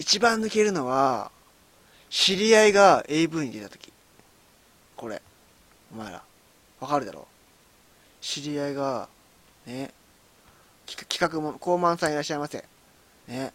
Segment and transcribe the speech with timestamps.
[0.00, 1.30] 一番抜けるのは、
[2.08, 3.92] 知り合いが AV に出た時。
[4.96, 5.20] これ。
[5.92, 6.22] お前ら。
[6.80, 7.28] わかるだろ
[8.22, 9.10] 知り合いが、
[9.66, 9.92] ね、
[10.86, 12.64] 企画も、高慢さんいらっしゃいませ。
[13.28, 13.52] ね。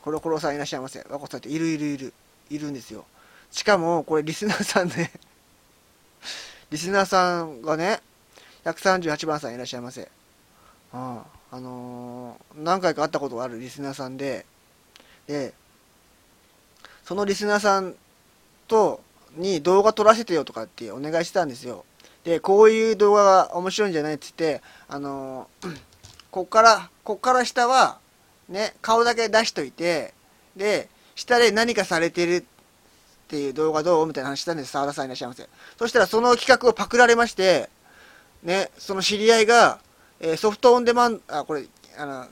[0.00, 1.00] コロコロさんいらっしゃいませ。
[1.00, 2.14] わこさんっているいるいる。
[2.48, 3.04] いるんですよ。
[3.50, 5.12] しかも、これリスナーさんね
[6.72, 8.00] リスナーさんがね、
[8.64, 10.10] 138番さんいらっしゃいませ。
[10.94, 14.46] ああ、あのー、何回か会ったことがあるリスナーさんで、
[15.26, 15.52] で、
[17.04, 17.94] そのリスナーさん
[18.68, 19.00] と、
[19.36, 21.84] に動画撮らせてよとかってお願いしてたんですよ。
[22.24, 25.76] で、こういう動画が面白いんじゃないって言って、あのー、
[26.30, 27.98] こっから、こっから下は、
[28.48, 30.14] ね、顔だけ出しといて、
[30.56, 32.42] で、下で何かされてるっ
[33.28, 35.48] ていう動画どうみたいな話したんです、沢田さんいらっしゃいませ。
[35.78, 37.68] そしたらその企画をパクられまして、
[38.42, 39.80] ね、その知り合いが、
[40.20, 41.66] えー、ソフトオンデマンド、あ、これ、
[41.98, 42.26] あの、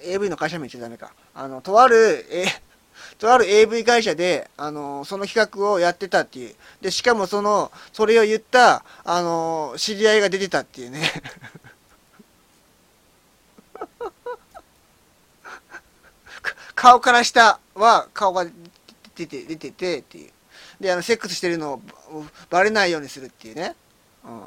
[0.00, 1.12] AV の会社名言っちゃダメか。
[1.34, 2.46] あの、とある、えー、
[3.18, 6.54] とある AV 会社で、あのその企画をやってたっていう。
[6.80, 11.10] で、しかもその、それを言った、あの知り合いが出てたっていうね。
[16.74, 18.46] 顔から下は顔が
[19.14, 20.30] 出て、出ててっていう。
[20.80, 21.82] で、あの、セックスしてるのを
[22.50, 23.76] バレないようにするっていうね。
[24.24, 24.42] うん。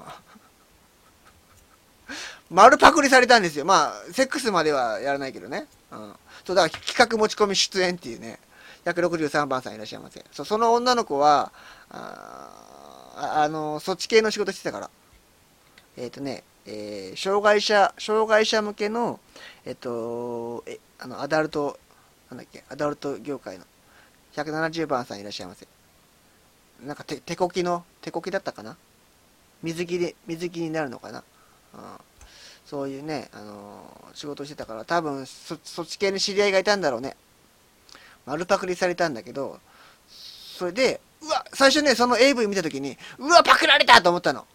[2.56, 3.66] 丸パクリされたんですよ。
[3.66, 5.68] まあ、セックスまではやらないけどね。
[5.92, 6.14] うん。
[6.46, 8.40] そう、だから企画持ち込み出演っていうね。
[8.86, 10.24] 163番さんいらっしゃいませ。
[10.32, 11.52] そうその女の子は、
[11.90, 14.90] ああの、そっち系の仕事してたから。
[15.98, 19.20] えっ、ー、とね、えー、障害者、障害者向けの、
[19.66, 21.78] えっ、ー、と、え、あの、アダルト、
[22.30, 23.66] なんだっけ、アダルト業界の
[24.34, 25.68] 170番さんいらっしゃいませ。
[26.86, 28.78] なんか手、手こきの、手こきだったかな？
[29.62, 31.22] 水着で、水着になるのかな？
[31.74, 31.82] うん。
[32.66, 37.16] そういうね、あのー、仕事してたから、多分そ、そっち系の知り合いがいたんだろうね。
[38.26, 39.60] 丸パクリされたんだけど、
[40.10, 44.46] それで、うわ、最初ね、その AV 見た時に、うわ、パクられたと思ったの。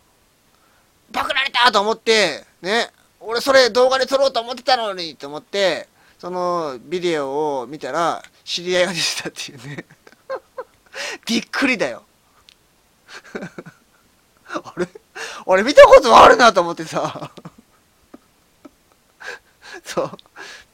[1.12, 5.88] パクられたと思って、ね、俺それ動画で撮ろうと思ってたのにと思って、
[6.18, 9.84] そのビデオを見たら、知り合いが出てたっていうね。
[11.26, 12.02] びっくりだよ。
[14.52, 14.88] あれ？
[15.46, 17.30] 俺見たことあるなと思ってさ。
[19.84, 20.10] そう。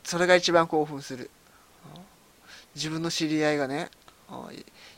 [0.04, 1.30] それが一番興奮する。
[2.74, 3.90] 自分の知り合いがね、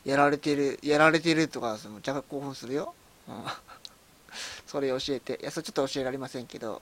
[0.03, 2.93] やられてる、やられてるとか、めちゃ興奮するよ。
[3.27, 3.43] うん、
[4.67, 5.39] それ教えて。
[5.41, 6.81] いや、それちょっと教えられませんけど。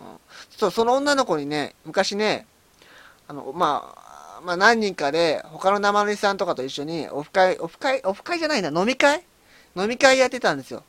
[0.00, 0.06] うん、
[0.50, 2.46] そう、その女の子にね、昔ね、
[3.26, 9.24] あの、まあ、まあ何人かで、他の生主さんとかと一緒に、オフ会、オフ会、オフ会じゃないな、飲み会？
[9.74, 10.84] 飲み会やってたんですよ。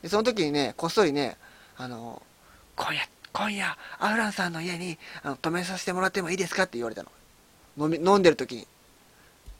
[0.00, 1.36] で、その時にね、こっそりね、
[1.76, 2.22] あの、
[2.76, 7.10] 今夜、今夜、アフランさんの家にあの泊めさせてもらってもいいですかって言われたの。
[7.78, 8.66] 飲み、飲んでる時に。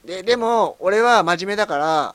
[0.04, 2.14] で、でも、俺は真面目だから、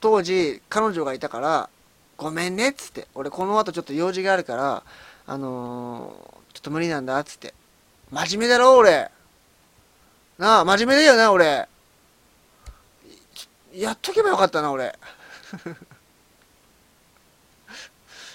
[0.00, 1.68] 当時、彼女がいたから、
[2.16, 4.82] ごめんねっつって、俺この後ちょっと用事があるから、
[5.26, 7.52] あのー、ちょっと無理なんだっつって。
[8.10, 9.10] 真面目だろ、俺。
[10.38, 11.68] なあ、真面目だよな、俺。
[13.74, 14.86] やっとけばよかったな、俺。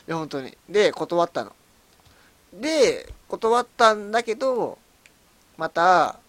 [0.08, 0.56] いや、本当に。
[0.70, 1.56] で、断ったの。
[2.54, 4.78] で、断ったんだけど、
[5.58, 6.20] また、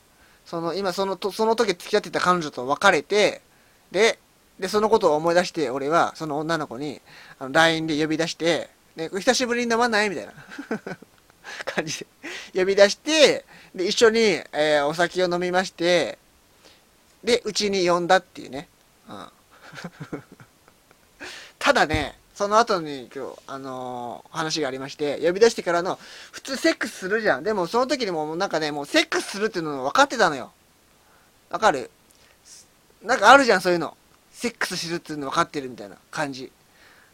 [0.44, 3.40] その、今その、その時付き合ってた彼女と別れて、
[3.90, 4.18] で、
[4.58, 7.00] で、そのことを思い出して、俺は、その女の子に、
[7.38, 10.10] あの、LINE で呼び出して、で、久しぶりに飲まない？
[10.10, 10.32] みたいな
[11.64, 12.06] 感じ
[12.52, 13.44] で呼び出して、
[13.74, 16.18] で、一緒に、えー、お酒を飲みまして、
[17.24, 18.68] で、うちに呼んだっていうね。
[19.08, 19.28] うん。
[21.58, 25.98] ただね、その後に今日、あのー、話がありまして、呼び出してからの、
[26.31, 27.44] 普通セックスするじゃん。
[27.44, 30.50] でもその時にもうなんかね、もうセックスするっていうの分かってたのよ。
[31.50, 31.91] わかる？
[33.03, 33.97] なんかあるじゃん、そういうの。
[34.32, 36.50] セックスするっていうの分かってるみたいな感じ。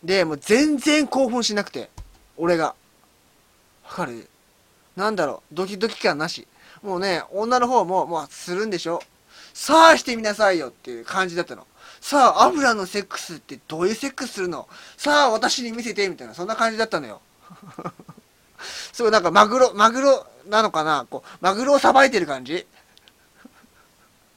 [0.05, 1.91] で、もう全然興奮しなくて。
[2.37, 2.67] 俺が。
[2.67, 2.75] わ
[3.91, 4.29] かる？
[4.97, 6.47] なんだろう、ドキドキ感なし。
[6.83, 9.03] もうね、女の方も、もうするんでしょ？
[9.53, 11.67] さあしてみなさいよっていう感じだったの。
[12.01, 14.69] さあ、油のセックスってどういうセックスするの？
[14.97, 17.21] さあ、私に見せてみたいな、そんな感じだったのよ。
[18.93, 21.07] すごいなんかマグロ、マグロなのかな？
[21.09, 22.67] こう、マグロをさばいてる感じ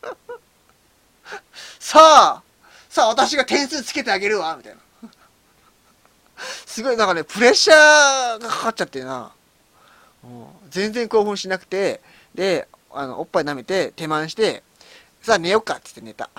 [1.79, 2.43] さあ、
[2.89, 4.79] さあ、私が点数つけてあげるわみたいな。
[6.65, 9.31] すごいなんかね、プレッシャーがかかっちゃってな。
[10.69, 12.01] 全然興奮しなくて、
[12.33, 14.63] で、あの、おっぱい舐めて、手マンして、
[15.21, 16.29] さあ寝よっかって言って寝た。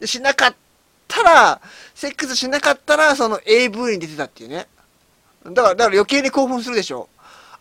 [0.00, 0.54] で しなかっ
[1.06, 1.60] たら、
[1.94, 4.68] セックスしなかったら、その AV に出てたっていうね。
[5.44, 7.08] だから、だから余計に興奮するでしょ。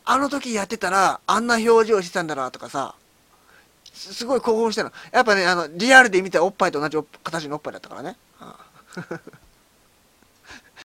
[0.05, 2.95] あの時やってたら、あんな表情してたんだなとかさ、
[3.97, 8.47] すごい興奮したのやっぱねあのリアルで見たおっぱいと同じ形のおっぱいだったからね、うん